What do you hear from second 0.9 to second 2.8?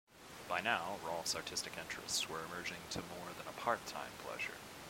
Rolf's artistic interests were emerging